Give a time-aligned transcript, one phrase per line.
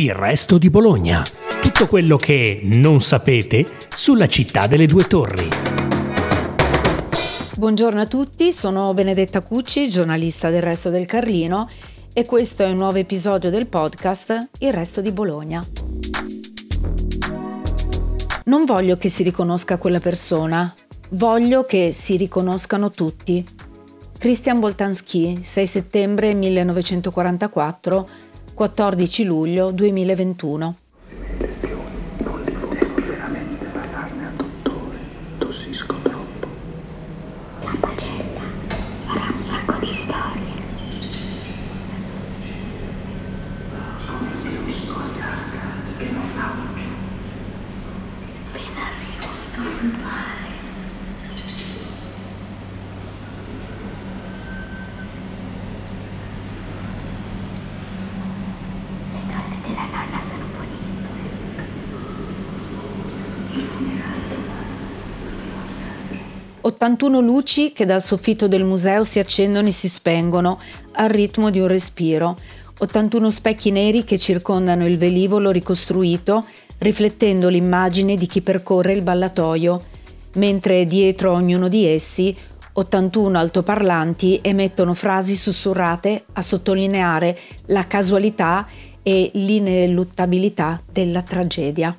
[0.00, 1.22] Il resto di Bologna.
[1.60, 5.46] Tutto quello che non sapete sulla città delle due torri.
[7.58, 11.68] Buongiorno a tutti, sono Benedetta Cucci, giornalista del Resto del Carlino
[12.14, 15.62] e questo è un nuovo episodio del podcast Il resto di Bologna.
[18.44, 20.72] Non voglio che si riconosca quella persona,
[21.10, 23.46] voglio che si riconoscano tutti.
[24.16, 28.08] Christian Boltanski, 6 settembre 1944,
[28.60, 30.79] 14 luglio 2021.
[66.70, 70.60] 81 luci che dal soffitto del museo si accendono e si spengono
[70.92, 72.36] al ritmo di un respiro.
[72.78, 76.46] 81 specchi neri che circondano il velivolo ricostruito,
[76.78, 79.84] riflettendo l'immagine di chi percorre il ballatoio,
[80.34, 82.34] mentre dietro ognuno di essi
[82.72, 88.66] 81 altoparlanti emettono frasi sussurrate a sottolineare la casualità
[89.02, 91.96] e l'ineluttabilità della tragedia.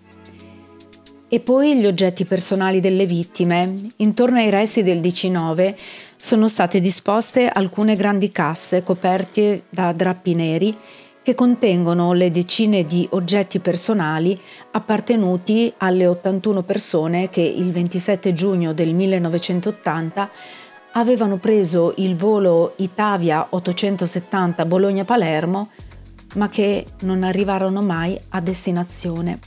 [1.33, 3.73] E poi gli oggetti personali delle vittime.
[3.97, 5.77] Intorno ai resti del 19
[6.17, 10.77] sono state disposte alcune grandi casse coperte da drappi neri
[11.23, 14.37] che contengono le decine di oggetti personali
[14.71, 20.29] appartenuti alle 81 persone che il 27 giugno del 1980
[20.91, 25.69] avevano preso il volo Itavia 870 Bologna-Palermo
[26.35, 29.39] ma che non arrivarono mai a destinazione.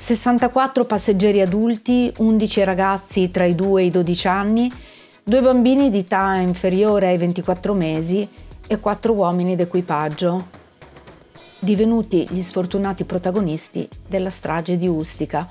[0.00, 4.72] 64 passeggeri adulti, 11 ragazzi tra i 2 e i 12 anni,
[5.24, 8.26] due bambini di età inferiore ai 24 mesi
[8.68, 10.50] e quattro uomini d'equipaggio,
[11.58, 15.48] divenuti gli sfortunati protagonisti della strage di Ustica,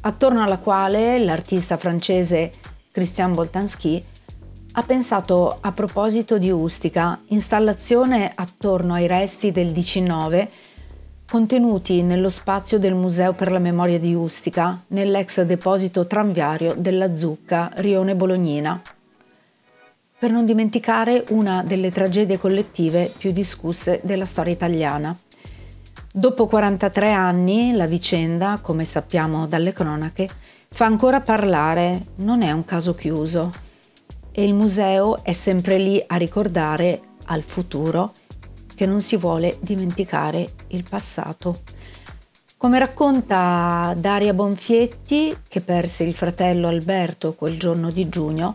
[0.00, 2.50] attorno alla quale l'artista francese
[2.90, 4.04] Christian Boltanski
[4.72, 10.74] ha pensato a proposito di Ustica, installazione attorno ai resti del 19
[11.28, 17.70] contenuti nello spazio del Museo per la Memoria di Ustica, nell'ex deposito tranviario della Zucca,
[17.74, 18.80] Rione Bolognina.
[20.18, 25.16] Per non dimenticare una delle tragedie collettive più discusse della storia italiana.
[26.12, 30.28] Dopo 43 anni la vicenda, come sappiamo dalle cronache,
[30.68, 33.52] fa ancora parlare, non è un caso chiuso
[34.30, 38.12] e il museo è sempre lì a ricordare al futuro
[38.76, 41.62] che non si vuole dimenticare il passato.
[42.56, 48.54] Come racconta Daria Bonfietti, che perse il fratello Alberto quel giorno di giugno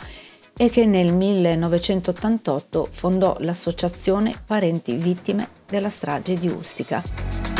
[0.55, 7.51] e che nel 1988 fondò l'associazione Parenti Vittime della strage di Ustica.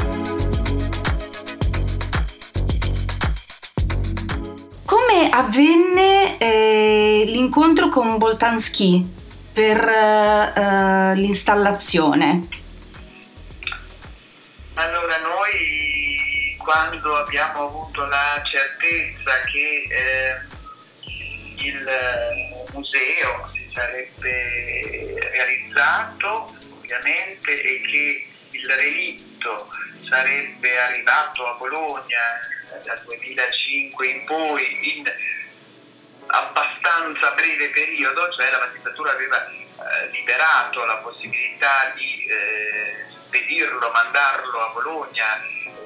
[5.32, 9.20] avvenne eh, l'incontro con Boltanski
[9.54, 12.48] per eh, l'installazione?
[14.76, 20.60] Allora, noi quando abbiamo avuto la certezza che eh,
[21.64, 21.90] il
[22.74, 29.70] museo si sarebbe realizzato, ovviamente, e che il relitto
[30.10, 32.40] sarebbe arrivato a Bologna
[32.84, 35.04] dal 2005 in poi in
[36.28, 44.60] abbastanza breve periodo, cioè la magistratura aveva eh, liberato la possibilità di eh, spedirlo, mandarlo
[44.60, 45.42] a Bologna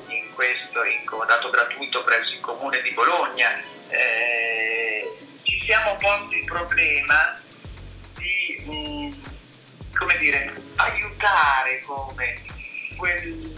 [0.07, 3.61] in questo in comodato gratuito presso il comune di Bologna.
[3.89, 5.11] Eh,
[5.43, 7.33] ci siamo posti il problema
[8.17, 9.11] di mh, mm,
[9.93, 12.43] come dire, aiutare come
[12.97, 13.53] quel,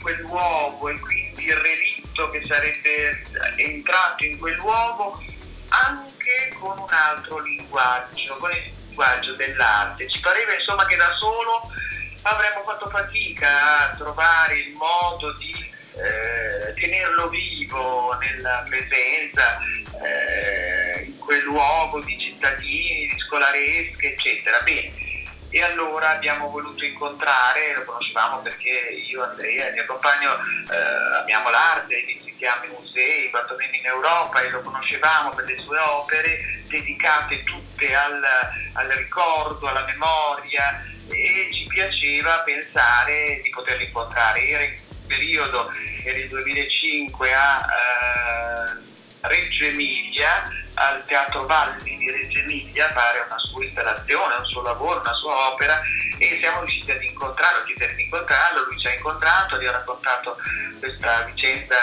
[0.00, 3.22] quel luogo e quindi il relitto che sarebbe
[3.56, 5.22] entrato in quel luogo
[5.70, 10.08] anche con un altro linguaggio, con il linguaggio dell'arte.
[10.08, 11.70] Ci pareva insomma che da solo
[12.22, 19.58] avremmo fatto fatica a trovare il modo di eh, tenerlo vivo nella presenza
[20.02, 24.60] eh, in quel luogo di cittadini, di scolaresche, eccetera.
[24.60, 25.08] Bene,
[25.52, 28.70] e allora abbiamo voluto incontrare, lo conoscevamo perché
[29.08, 30.38] io, Andrea e mio compagno
[30.70, 32.04] eh, amiamo l'arte,
[32.40, 38.22] visitiamo musei, quantomeno in Europa e lo conoscevamo per le sue opere dedicate tutte al,
[38.72, 44.46] al ricordo, alla memoria e ci piaceva pensare di poterli incontrare.
[44.46, 44.76] Era in
[45.06, 45.70] periodo,
[46.02, 53.38] era il 2005 a eh, Reggio Emilia, al Teatro Valli di Reggio Emilia fare una
[53.38, 55.82] sua installazione, un suo lavoro, una sua opera
[56.20, 59.72] e siamo riusciti ad incontrarlo, a chiedere di incontrarlo, lui ci ha incontrato, gli ha
[59.72, 60.36] raccontato
[60.78, 61.76] questa vicenda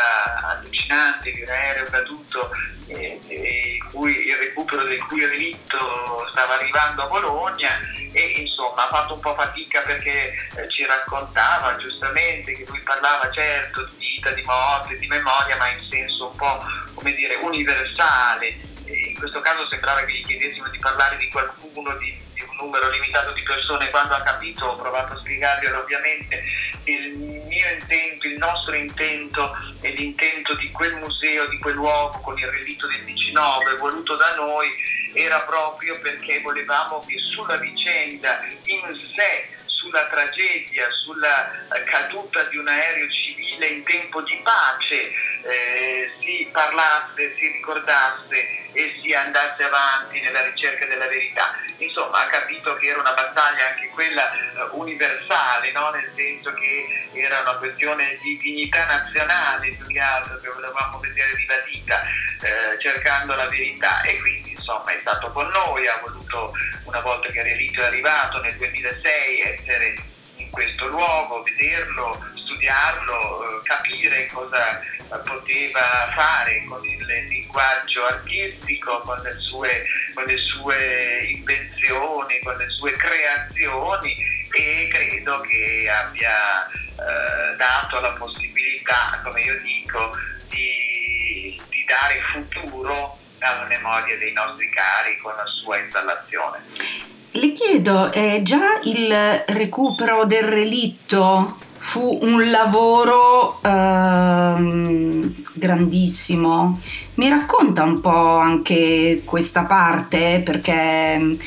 [0.44, 2.52] allucinante di un aereo caduto
[2.86, 7.80] eh, eh, cui, il recupero del cui relitto stava arrivando a Bologna
[8.12, 13.32] e insomma ha fatto un po' fatica perché eh, ci raccontava giustamente che lui parlava
[13.32, 16.60] certo di vita, di morte, di memoria ma in senso un po'
[16.94, 18.76] come dire universale.
[18.86, 22.27] In questo caso sembrava che gli chiedessimo di parlare di qualcuno, di,
[22.60, 26.44] numero limitato di persone, quando ha capito ho provato a spiegarglielo ovviamente,
[26.86, 32.38] il mio intento, il nostro intento e l'intento di quel museo, di quel luogo con
[32.38, 34.70] il relitto del 19 voluto da noi
[35.14, 41.52] era proprio perché volevamo che sulla vicenda in sé sulla tragedia, sulla
[41.86, 45.12] caduta di un aereo civile in tempo di pace
[45.44, 51.56] eh, si parlasse, si ricordasse e si andasse avanti nella ricerca della verità.
[51.78, 54.30] Insomma, ha capito che era una battaglia anche quella
[54.72, 55.90] uh, universale, no?
[55.92, 61.36] nel senso che era una questione di dignità nazionale più che altro che volevamo vedere
[61.36, 64.02] ribadita, eh, cercando la verità.
[64.02, 66.54] E quindi insomma è stato con noi, ha voluto
[66.84, 73.62] una volta che Relito è arrivato nel 2006 essere in questo luogo, vederlo, studiarlo, eh,
[73.64, 74.82] capire cosa
[75.24, 82.70] poteva fare con il linguaggio artistico, con le sue, con le sue invenzioni, con le
[82.70, 84.16] sue creazioni
[84.52, 90.12] e credo che abbia eh, dato la possibilità, come io dico,
[90.50, 97.17] di, di dare futuro alla memoria dei nostri cari con la sua installazione.
[97.32, 99.14] Le chiedo, è già il
[99.48, 106.82] recupero del relitto fu un lavoro ehm, grandissimo.
[107.16, 111.38] Mi racconta un po' anche questa parte perché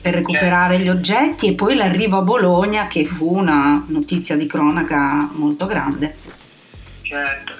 [0.00, 5.30] per recuperare gli oggetti e poi l'arrivo a Bologna che fu una notizia di cronaca
[5.32, 6.14] molto grande.
[7.02, 7.52] Certo,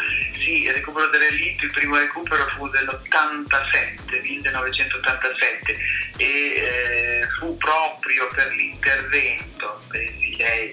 [0.46, 5.76] sì, il recupero del relitto, il primo recupero fu dell'87, 1987
[6.18, 10.72] e eh, fu proprio per l'intervento, pensi lei,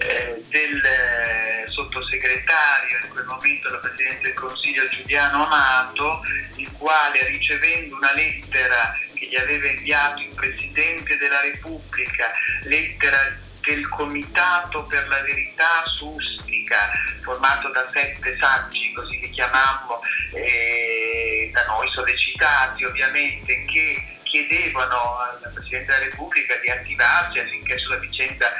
[0.00, 6.20] eh, del eh, sottosegretario in quel momento la Presidente del Consiglio Giuliano Amato,
[6.56, 12.30] il quale ricevendo una lettera che gli aveva inviato il Presidente della Repubblica,
[12.64, 13.36] lettera
[13.68, 20.00] del Comitato per la Verità Sustica, formato da sette saggi, così li chiamammo,
[20.32, 27.96] eh, da noi sollecitati ovviamente, che chiedevano al Presidente della Repubblica di attivarsi affinché sulla
[27.96, 28.50] vicenda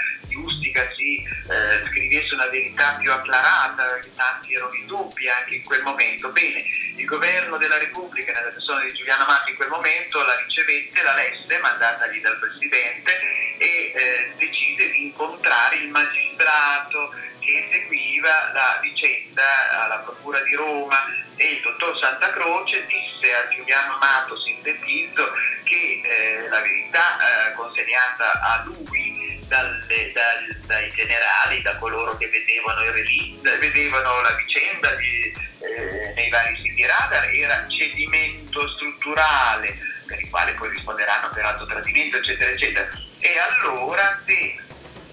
[0.59, 5.63] giustica si eh, scrivesse una verità più acclarata, perché tanti erano i dubbi anche in
[5.63, 6.29] quel momento.
[6.31, 6.65] Bene,
[6.97, 11.15] il governo della Repubblica, nella persona di Giuliano Amato in quel momento, la ricevette, la
[11.15, 13.13] lesse, mandatagli dal Presidente
[13.59, 20.99] e eh, decise di incontrare il magistrato che seguiva la vicenda alla Procura di Roma
[21.37, 25.33] e il dottor Santa Croce disse a Giuliano Amato, sintetizzo,
[25.65, 29.08] che eh, la verità eh, consegnata a lui
[29.49, 36.29] dalle, dal, dai generali, da coloro che vedevano, il, vedevano la vicenda di, eh, nei
[36.31, 42.51] vari siti radar, era cedimento strutturale, per il quale poi risponderanno per alto tradimento, eccetera,
[42.51, 42.89] eccetera.
[43.19, 44.57] E allora se,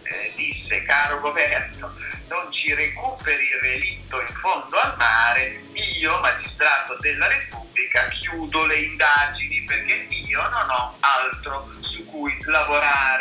[0.04, 1.96] eh, disse, caro governo,
[2.28, 8.76] non ci recuperi il relitto in fondo al mare, io, magistrato della Repubblica, chiudo le
[8.76, 13.15] indagini perché io non ho altro su cui lavorare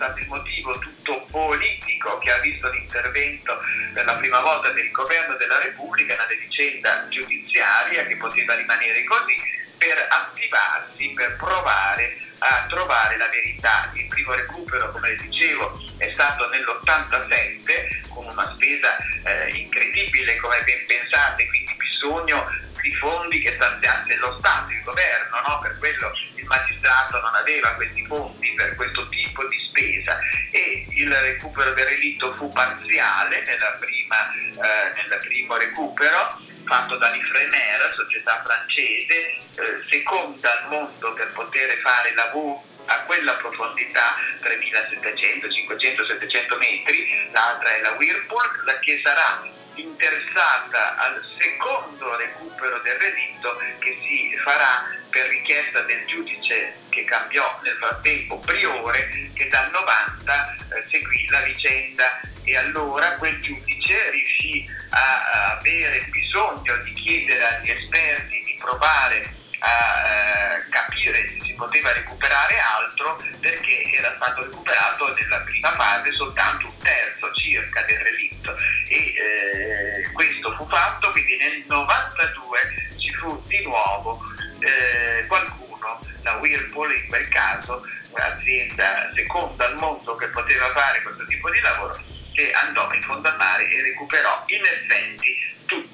[0.00, 3.60] stato il motivo tutto politico che ha visto l'intervento
[3.92, 9.36] per la prima volta del governo della Repubblica nella vicenda giudiziaria che poteva rimanere così
[9.76, 13.90] per attivarsi, per provare a trovare la verità.
[13.94, 20.84] Il primo recupero, come dicevo, è stato nell'87 con una spesa eh, incredibile, come ben
[20.86, 22.46] pensate, quindi bisogno
[22.80, 25.58] di fondi che stanziasse lo Stato, il governo, no?
[25.60, 26.10] per quello
[26.50, 30.18] magistrato non aveva questi fondi per questo tipo di spesa
[30.50, 33.42] e il recupero del relitto fu parziale
[33.78, 41.32] prima, eh, nel primo recupero fatto da Lifremer, società francese, eh, seconda al mondo per
[41.32, 48.78] poter fare lavoro a quella profondità 3700, 500, 700 metri, l'altra è la Whirlpool, la
[48.80, 49.42] che sarà
[49.74, 57.58] interessata al secondo recupero del relitto che si farà per richiesta del giudice che cambiò
[57.62, 62.20] nel frattempo priore che dal 90 eh, seguì la vicenda.
[62.42, 69.34] E allora quel giudice riuscì a, a avere bisogno di chiedere agli esperti di provare
[69.60, 76.12] a eh, capire se si poteva recuperare altro perché era stato recuperato nella prima fase
[76.12, 78.56] soltanto un terzo circa del relitto.
[78.88, 82.58] E eh, questo fu fatto quindi nel 92
[82.98, 84.20] ci fu di nuovo
[84.60, 91.26] eh, qualcuno, la Whirlpool in quel caso, un'azienda seconda al mondo che poteva fare questo
[91.26, 92.02] tipo di lavoro,
[92.32, 95.49] che andò in fondo al mare e recuperò in effetti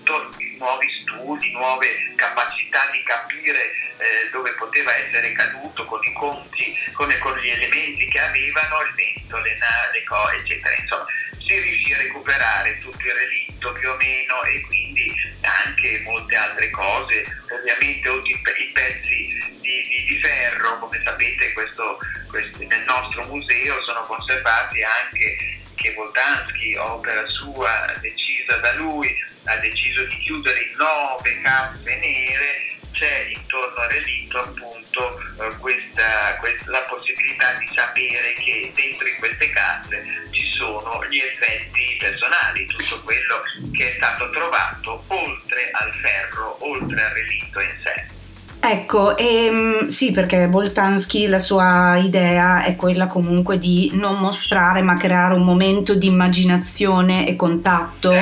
[0.06, 6.74] tutto nuovi studi, nuove capacità di capire eh, dove poteva essere caduto con i conti,
[6.92, 9.58] con, con, gli elementi che avevano, il vento, le,
[9.92, 10.74] le cose, eccetera.
[10.76, 11.04] Insomma,
[11.38, 16.70] si riuscì a recuperare tutto il relitto più o meno e quindi anche molte altre
[16.70, 19.26] cose, ovviamente i pezzi
[19.60, 21.98] di, di, di ferro, come sapete questo,
[22.28, 29.14] questo, nel nostro museo sono conservati anche che Voltansky, opera sua decisa da lui,
[29.46, 36.36] ha deciso di chiudere in nove casse nere, c'è intorno al relitto appunto eh, questa,
[36.40, 42.66] questa, la possibilità di sapere che dentro in queste casse ci sono gli effetti personali,
[42.66, 48.14] tutto quello che è stato trovato oltre al ferro, oltre al relitto in sé.
[48.58, 54.96] Ecco, ehm, sì, perché Boltanski la sua idea è quella comunque di non mostrare ma
[54.96, 58.12] creare un momento di immaginazione e contatto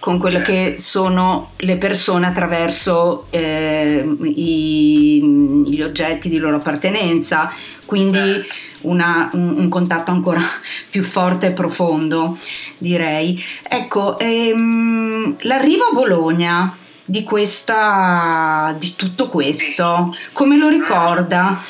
[0.00, 7.52] con quelle che sono le persone attraverso eh, i, gli oggetti di loro appartenenza,
[7.84, 8.44] quindi
[8.82, 10.40] una, un, un, contatto ancora
[10.88, 12.36] più forte e profondo,
[12.78, 13.44] direi.
[13.68, 21.60] Ecco, ehm, l'arrivo a Bologna di, questa, di tutto questo, come lo ricorda?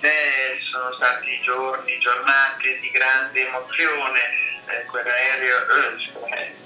[0.00, 4.20] Beh, sono stati giorni, giornate di grande emozione,
[4.66, 5.56] eh, quell'aereo,
[6.34, 6.64] eh,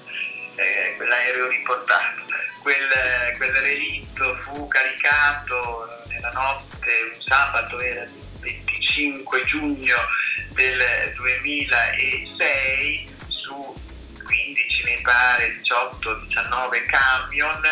[0.61, 2.23] eh, quell'aereo riportato,
[2.61, 2.89] quel,
[3.37, 9.97] quel relitto fu caricato nella notte, un sabato era il 25 giugno
[10.53, 13.75] del 2006 su
[14.25, 17.63] 15 mi pare 18-19 camion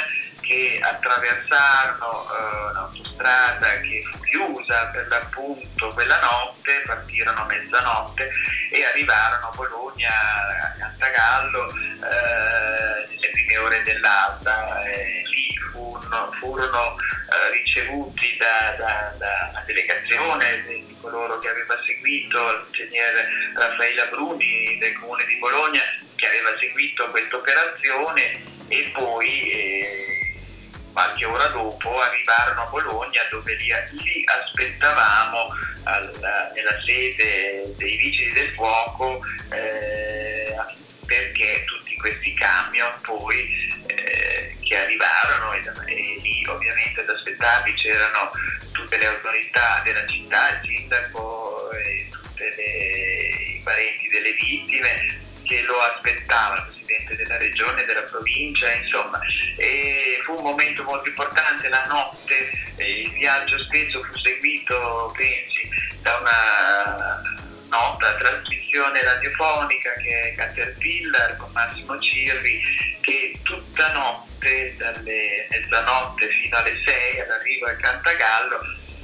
[0.48, 8.30] che attraversarono eh, un'autostrada che fu chiusa per l'appunto quella notte, partirono a mezzanotte
[8.72, 14.80] e arrivarono a Bologna, a Cantagallo, eh, nelle prime ore dell'alba.
[14.80, 21.78] Eh, lì furono, furono eh, ricevuti da, da, da, una delegazione di coloro che aveva
[21.84, 25.82] seguito l'ingegnere Raffaella Bruni del comune di Bologna
[26.16, 30.27] che aveva seguito questa operazione e poi eh,
[30.92, 33.66] qualche ora dopo arrivarono a Bologna dove lì,
[34.02, 35.48] lì aspettavamo
[35.84, 40.56] alla, nella sede dei vigili del fuoco eh,
[41.06, 48.30] perché tutti questi camion poi eh, che arrivarono e, e, lì ovviamente ad aspettarli c'erano
[48.72, 55.80] tutte le autorità della città, il sindaco e tutti i parenti delle vittime che lo
[55.80, 59.18] aspettava, il presidente della regione, della provincia, insomma.
[59.56, 65.68] E fu un momento molto importante, la notte, il viaggio stesso fu seguito, pensi,
[66.02, 67.22] da una
[67.70, 72.62] nota trasmissione radiofonica che è Caterpillar con Massimo Cirri
[73.00, 78.60] che tutta notte, dalle mezzanotte fino alle 6 all'arrivo al Cantagallo,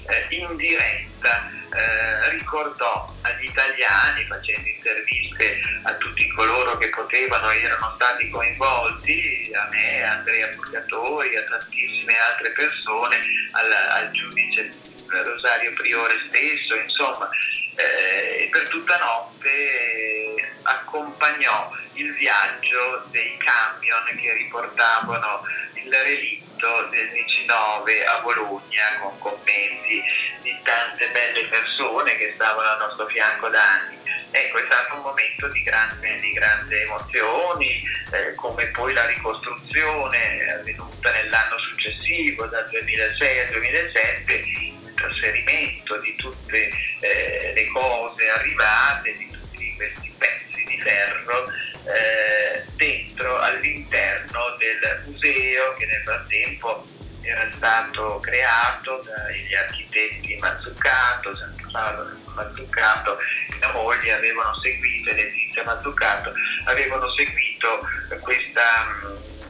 [0.08, 7.62] eh, in diretta eh, ricordò agli italiani facendo interviste a tutti coloro che potevano e
[7.62, 13.16] erano stati coinvolti, a me, a Andrea Purgatori, a tantissime altre persone,
[13.52, 14.70] al, al giudice
[15.08, 17.28] Rosario Priore stesso, insomma,
[17.76, 25.42] eh, per tutta notte accompagnò il viaggio dei camion che riportavano
[25.74, 30.02] il relitto del 19 a Bologna con commenti
[30.44, 33.98] di tante belle persone che stavano al nostro fianco da anni.
[34.30, 37.82] Ecco, è stato un momento di grande, di grande emozioni,
[38.12, 46.14] eh, come poi la ricostruzione avvenuta nell'anno successivo, dal 2006 al 2007, il trasferimento di
[46.16, 46.68] tutte
[47.00, 55.74] eh, le cose arrivate, di tutti questi pezzi di ferro eh, dentro all'interno del museo
[55.78, 56.84] che nel frattempo
[57.24, 63.18] era stato creato dagli architetti Mazzucato, San Paolo Mazzucato
[63.60, 66.32] la moglie avevano seguito Letizia Mazzucato
[66.64, 67.88] avevano seguito
[68.20, 68.86] questa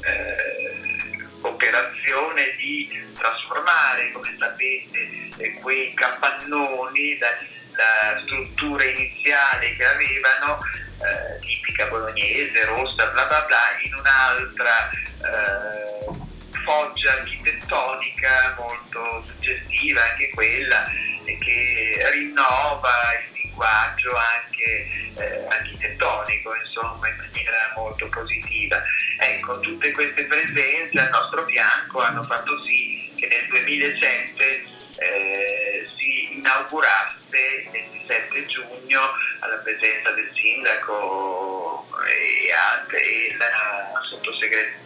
[0.04, 0.94] eh,
[1.40, 10.58] operazione di trasformare, come sapete, quei capannoni dalla struttura iniziale che avevano,
[10.98, 16.32] eh, tipica bolognese, rossa, bla bla bla, in un'altra eh,
[16.64, 20.84] foggia architettonica molto suggestiva, anche quella,
[21.24, 22.90] che rinnova
[23.26, 28.82] il linguaggio anche eh, architettonico, insomma, in maniera molto positiva.
[29.18, 34.64] Ecco, tutte queste presenze al nostro fianco hanno fatto sì che nel 2007
[34.96, 39.00] eh, si inaugurasse il 27 giugno
[39.40, 43.54] alla presenza del sindaco e, e la,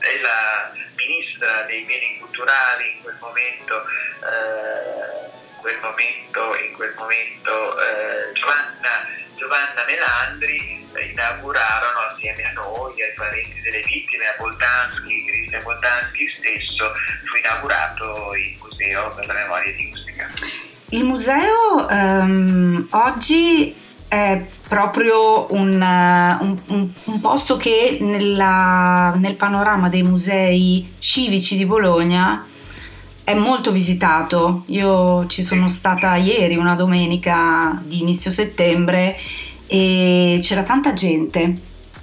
[0.00, 3.74] e la ministra dei beni culturali in quel momento,
[4.28, 13.02] eh, in quel momento, in quel momento eh, Giovanna, Giovanna, Melandri inaugurarono assieme a noi,
[13.02, 16.92] ai parenti delle vittime, a Boltanski, Cristian Boltanski stesso,
[17.24, 20.28] fu inaugurato il Museo per la Memoria di Ustica.
[20.90, 23.76] Il museo um, oggi
[24.08, 25.72] è proprio un,
[26.40, 32.46] un, un, un posto che nella, nel panorama dei musei civici di Bologna
[33.22, 34.62] è molto visitato.
[34.68, 39.16] Io ci sono stata ieri, una domenica di inizio settembre,
[39.66, 41.52] e c'era tanta gente.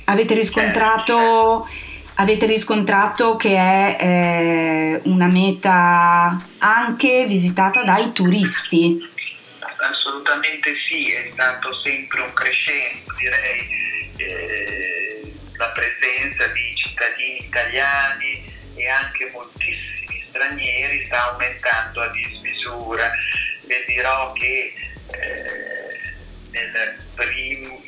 [0.05, 1.67] Avete riscontrato,
[2.15, 9.13] avete riscontrato che è eh, una meta anche visitata dai turisti?
[10.15, 18.87] Assolutamente sì, è stato sempre un crescendo, direi, eh, la presenza di cittadini italiani e
[18.87, 23.11] anche moltissimi stranieri sta aumentando a dismisura.
[23.65, 24.73] Vi dirò che
[25.11, 27.83] eh, primo,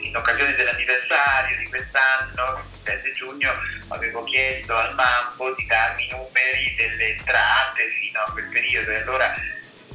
[0.00, 3.52] in occasione dell'anniversario di quest'anno, il 7 giugno,
[3.88, 9.00] avevo chiesto al Mambo di darmi i numeri delle entrate fino a quel periodo e
[9.00, 9.32] allora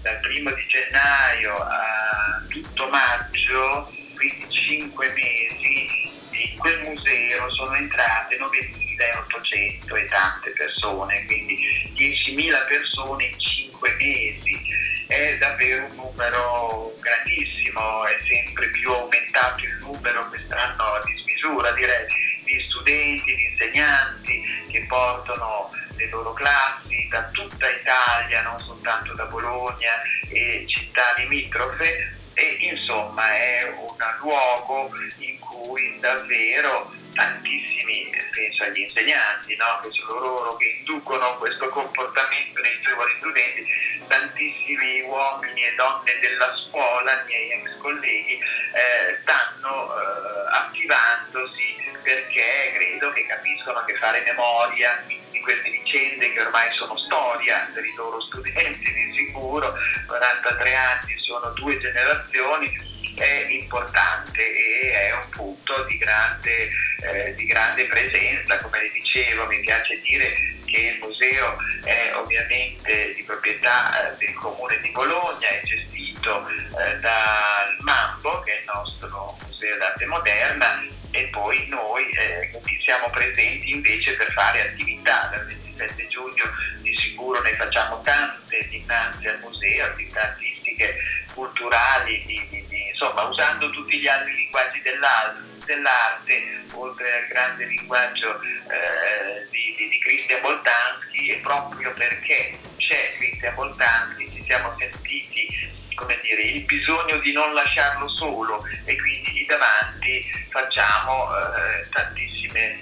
[0.01, 8.37] dal primo di gennaio a tutto maggio, quindi 5 mesi, in quel museo sono entrate
[8.37, 11.55] 9.800 e tante persone, quindi
[11.95, 14.79] 10.000 persone in 5 mesi.
[15.07, 22.05] È davvero un numero grandissimo, è sempre più aumentato il numero quest'anno a dismisura, direi,
[22.43, 29.25] di studenti, di insegnanti che portano le loro classi da tutta Italia, non soltanto da
[29.25, 38.79] Bologna e città limitrofe e insomma è un luogo in cui davvero tantissimi, penso agli
[38.79, 39.81] insegnanti, no?
[39.83, 43.65] che sono loro che inducono questo comportamento nei giovani studenti,
[44.07, 53.11] tantissimi uomini e donne della scuola, miei ex colleghi, eh, stanno eh, attivandosi perché credo
[53.11, 55.03] che capiscono che fare memoria
[55.41, 59.73] queste vicende che ormai sono storia per i loro studenti di sicuro,
[60.07, 66.69] 43 anni sono due generazioni, è importante e è un punto di grande,
[67.01, 70.33] eh, di grande presenza, come le dicevo, mi piace dire
[70.65, 76.97] che il museo è ovviamente di proprietà eh, del comune di Bologna, è gestito eh,
[76.99, 82.49] dal Mambo, che è il nostro museo d'arte moderna, e poi noi eh,
[82.83, 85.29] siamo presenti invece per fare attività.
[85.31, 86.43] Dal 27 giugno
[86.81, 90.95] di sicuro ne facciamo tante dinanzi al museo, attività artistiche,
[91.33, 98.41] culturali, di, di, di, insomma usando tutti gli altri linguaggi dell'arte, oltre al grande linguaggio
[98.41, 105.60] eh, di, di, Christian Boltanski e proprio perché c'è Christian Boltanski ci siamo sentiti
[105.95, 112.77] come dire, il bisogno di non lasciarlo solo e quindi lì davanti facciamo eh, tantissime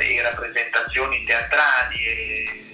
[0.00, 2.64] eh, rappresentazioni teatrali e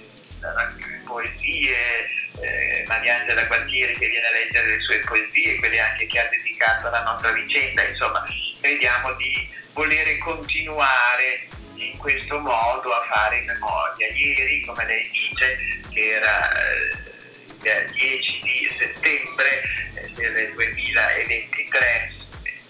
[1.05, 6.29] poesie, eh, Mariangela Gualtieri che viene a leggere le sue poesie, quelle anche che ha
[6.29, 8.23] dedicato alla nostra vicenda, insomma
[8.59, 14.07] crediamo di volere continuare in questo modo a fare memoria.
[14.13, 16.49] Ieri, come lei dice, che era
[17.63, 18.30] eh, 10
[19.41, 19.61] settembre
[19.95, 22.13] eh, del 2023.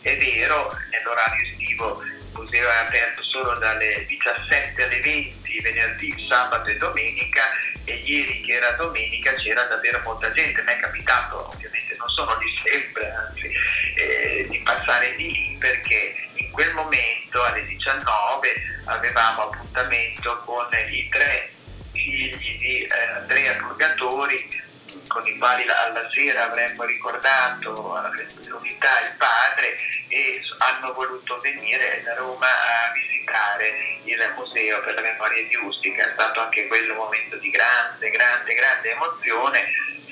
[0.02, 6.70] È vero, nell'orario estivo il museo è aperto solo dalle 17 alle 20 venerdì, sabato
[6.70, 7.44] e domenica
[7.84, 10.64] e ieri che era domenica c'era davvero molta gente.
[10.64, 13.52] Mi è capitato, ovviamente non sono di sempre, anzi,
[13.96, 21.08] eh, di passare di lì perché in quel momento alle 19 avevamo appuntamento con i
[21.10, 21.52] tre
[21.92, 24.70] figli di eh, Andrea Purgatori
[25.12, 29.76] con i quali alla sera avremmo ricordato alla festa dell'unità il padre
[30.08, 36.08] e hanno voluto venire da Roma a visitare il Museo per la Memoria di Ustica.
[36.08, 39.60] È stato anche quello un momento di grande, grande, grande emozione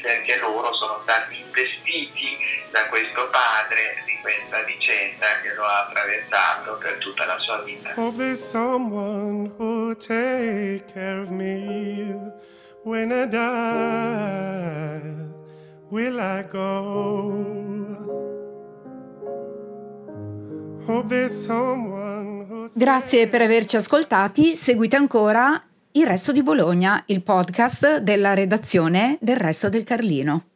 [0.02, 2.38] perché loro sono stati investiti
[2.72, 7.94] da questo padre di questa vicenda che lo ha attraversato per tutta la sua vita.
[12.86, 15.02] Hope someone when I die.
[15.90, 17.58] Will I go?
[22.74, 29.38] Grazie per averci ascoltati, seguite ancora Il Resto di Bologna, il podcast della redazione del
[29.38, 30.44] Resto del Carlino.